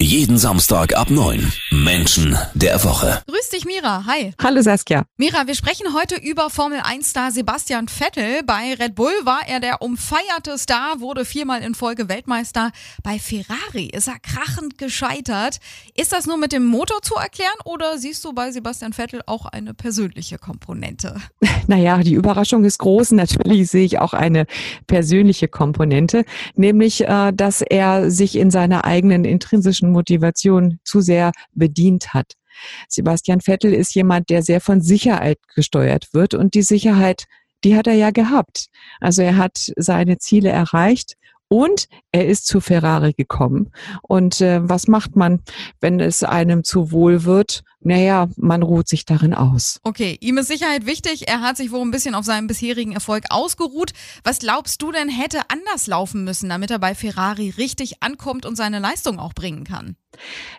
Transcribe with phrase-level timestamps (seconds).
[0.00, 1.52] Jeden Samstag ab 9.
[1.72, 3.22] Menschen der Woche.
[3.26, 4.04] Grüß dich, Mira.
[4.06, 4.34] Hi.
[4.42, 5.06] Hallo Saskia.
[5.16, 8.42] Mira, wir sprechen heute über Formel 1-Star Sebastian Vettel.
[8.44, 12.72] Bei Red Bull war er der umfeierte Star, wurde viermal in Folge Weltmeister.
[13.02, 15.60] Bei Ferrari ist er krachend gescheitert.
[15.96, 19.46] Ist das nur mit dem Motor zu erklären oder siehst du bei Sebastian Vettel auch
[19.46, 21.16] eine persönliche Komponente?
[21.68, 23.12] Naja, die Überraschung ist groß.
[23.12, 24.46] Natürlich sehe ich auch eine
[24.88, 26.24] persönliche Komponente,
[26.56, 31.30] nämlich, äh, dass er sich in seiner eigenen intrinsischen Motivation zu sehr
[31.62, 32.32] bedient hat.
[32.88, 37.26] Sebastian Vettel ist jemand, der sehr von Sicherheit gesteuert wird und die Sicherheit,
[37.62, 38.66] die hat er ja gehabt.
[39.00, 41.14] Also er hat seine Ziele erreicht
[41.46, 43.70] und er ist zu Ferrari gekommen.
[44.02, 45.42] Und äh, was macht man,
[45.80, 47.62] wenn es einem zu wohl wird?
[47.84, 49.80] Naja, man ruht sich darin aus.
[49.82, 51.28] Okay, ihm ist Sicherheit wichtig.
[51.28, 53.92] Er hat sich wohl ein bisschen auf seinem bisherigen Erfolg ausgeruht.
[54.24, 58.56] Was glaubst du denn hätte anders laufen müssen, damit er bei Ferrari richtig ankommt und
[58.56, 59.96] seine Leistung auch bringen kann?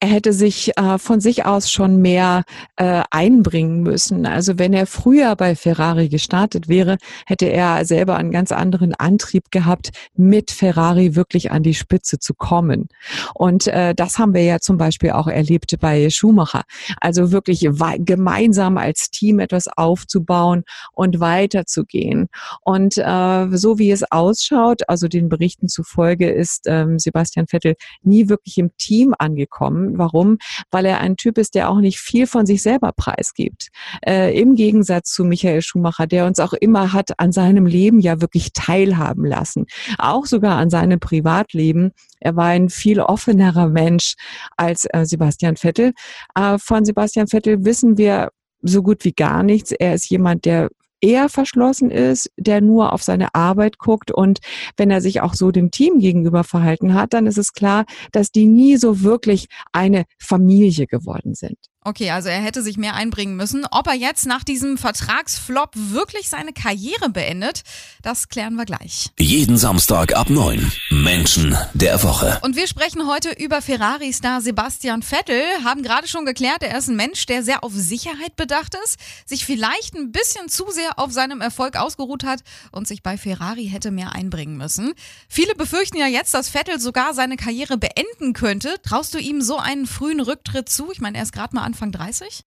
[0.00, 2.44] Er hätte sich äh, von sich aus schon mehr
[2.76, 4.26] äh, einbringen müssen.
[4.26, 9.50] Also wenn er früher bei Ferrari gestartet wäre, hätte er selber einen ganz anderen Antrieb
[9.50, 12.88] gehabt, mit Ferrari wirklich an die Spitze zu kommen.
[13.34, 16.62] Und äh, das haben wir ja zum Beispiel auch erlebt bei Schumacher.
[17.04, 22.28] Also wirklich gemeinsam als Team etwas aufzubauen und weiterzugehen.
[22.62, 28.30] Und äh, so wie es ausschaut, also den Berichten zufolge, ist ähm, Sebastian Vettel nie
[28.30, 29.98] wirklich im Team angekommen.
[29.98, 30.38] Warum?
[30.70, 33.68] Weil er ein Typ ist, der auch nicht viel von sich selber preisgibt.
[34.00, 38.22] Äh, Im Gegensatz zu Michael Schumacher, der uns auch immer hat an seinem Leben ja
[38.22, 39.66] wirklich teilhaben lassen.
[39.98, 41.92] Auch sogar an seinem Privatleben.
[42.20, 44.14] Er war ein viel offenerer Mensch
[44.56, 45.92] als äh, Sebastian Vettel.
[46.34, 48.30] Äh, von Sebastian Vettel wissen wir
[48.62, 49.72] so gut wie gar nichts.
[49.72, 50.68] Er ist jemand, der
[51.00, 54.38] eher verschlossen ist, der nur auf seine Arbeit guckt und
[54.76, 58.30] wenn er sich auch so dem Team gegenüber verhalten hat, dann ist es klar, dass
[58.30, 61.58] die nie so wirklich eine Familie geworden sind.
[61.86, 63.66] Okay, also er hätte sich mehr einbringen müssen.
[63.70, 67.62] Ob er jetzt nach diesem Vertragsflop wirklich seine Karriere beendet,
[68.00, 69.10] das klären wir gleich.
[69.18, 70.72] Jeden Samstag ab 9.
[70.88, 72.40] Menschen der Woche.
[72.42, 75.42] Und wir sprechen heute über Ferrari-Star Sebastian Vettel.
[75.62, 79.44] Haben gerade schon geklärt, er ist ein Mensch, der sehr auf Sicherheit bedacht ist, sich
[79.44, 82.40] vielleicht ein bisschen zu sehr auf seinem Erfolg ausgeruht hat
[82.72, 84.94] und sich bei Ferrari hätte mehr einbringen müssen.
[85.28, 88.76] Viele befürchten ja jetzt, dass Vettel sogar seine Karriere beenden könnte.
[88.82, 90.90] Traust du ihm so einen frühen Rücktritt zu?
[90.90, 92.44] Ich meine, er ist gerade mal Anfang 30?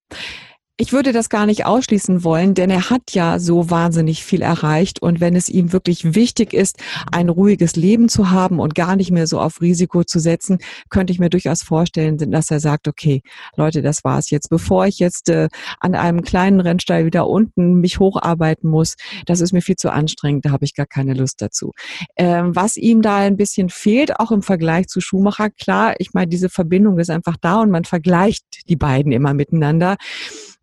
[0.80, 5.02] Ich würde das gar nicht ausschließen wollen, denn er hat ja so wahnsinnig viel erreicht.
[5.02, 6.78] Und wenn es ihm wirklich wichtig ist,
[7.12, 10.60] ein ruhiges Leben zu haben und gar nicht mehr so auf Risiko zu setzen,
[10.92, 13.24] könnte ich mir durchaus vorstellen, dass er sagt, okay,
[13.56, 14.52] Leute, das war's jetzt.
[14.52, 15.50] Bevor ich jetzt äh,
[15.80, 20.46] an einem kleinen Rennstall wieder unten mich hocharbeiten muss, das ist mir viel zu anstrengend,
[20.46, 21.72] da habe ich gar keine Lust dazu.
[22.18, 26.28] Ähm, was ihm da ein bisschen fehlt, auch im Vergleich zu Schumacher, klar, ich meine,
[26.28, 29.98] diese Verbindung ist einfach da und man vergleicht die beiden immer miteinander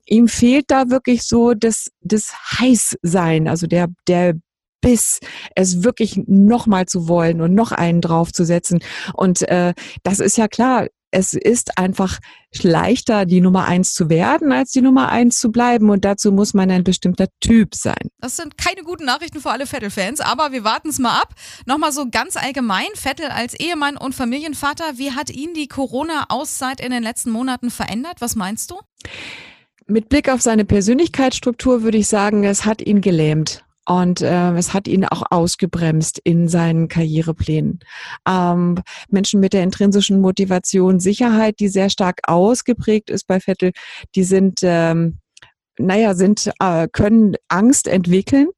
[0.06, 4.34] ihm fehlt da wirklich so das, das Heißsein, also der, der
[4.80, 5.20] Biss,
[5.54, 8.80] es wirklich nochmal zu wollen und noch einen draufzusetzen.
[9.14, 9.72] Und äh,
[10.02, 12.18] das ist ja klar, es ist einfach
[12.62, 15.88] leichter, die Nummer eins zu werden, als die Nummer eins zu bleiben.
[15.90, 18.10] Und dazu muss man ein bestimmter Typ sein.
[18.18, 21.34] Das sind keine guten Nachrichten für alle Vettel-Fans, aber wir warten es mal ab.
[21.66, 26.90] Nochmal so ganz allgemein, Vettel als Ehemann und Familienvater, wie hat ihn die Corona-Auszeit in
[26.90, 28.16] den letzten Monaten verändert?
[28.20, 28.80] Was meinst du?
[29.86, 33.64] Mit Blick auf seine Persönlichkeitsstruktur würde ich sagen, es hat ihn gelähmt.
[33.86, 37.80] Und äh, es hat ihn auch ausgebremst in seinen Karriereplänen.
[38.26, 38.78] Ähm,
[39.10, 43.72] Menschen mit der intrinsischen Motivation Sicherheit, die sehr stark ausgeprägt ist bei Vettel,
[44.14, 45.18] die sind, ähm,
[45.76, 48.48] naja, sind, äh, können Angst entwickeln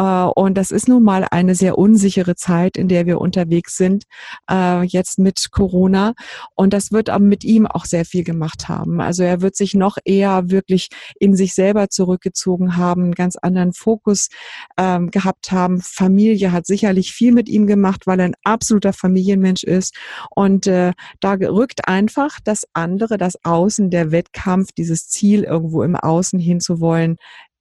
[0.00, 4.04] und das ist nun mal eine sehr unsichere Zeit, in der wir unterwegs sind,
[4.50, 6.14] äh, jetzt mit Corona.
[6.54, 9.00] Und das wird aber mit ihm auch sehr viel gemacht haben.
[9.00, 10.88] Also er wird sich noch eher wirklich
[11.18, 14.28] in sich selber zurückgezogen haben, einen ganz anderen Fokus
[14.76, 15.80] ähm, gehabt haben.
[15.80, 19.94] Familie hat sicherlich viel mit ihm gemacht, weil er ein absoluter Familienmensch ist.
[20.30, 25.96] Und äh, da rückt einfach das andere, das Außen, der Wettkampf, dieses Ziel irgendwo im
[25.96, 27.16] Außen hinzuwollen,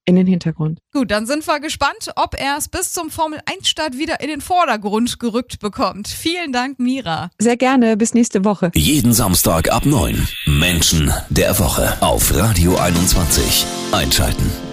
[0.05, 0.79] in den Hintergrund.
[0.93, 5.19] Gut, dann sind wir gespannt, ob er es bis zum Formel-1-Start wieder in den Vordergrund
[5.19, 6.07] gerückt bekommt.
[6.07, 7.29] Vielen Dank, Mira.
[7.39, 8.71] Sehr gerne, bis nächste Woche.
[8.75, 10.27] Jeden Samstag ab 9.
[10.45, 13.65] Menschen der Woche auf Radio 21.
[13.91, 14.70] Einschalten.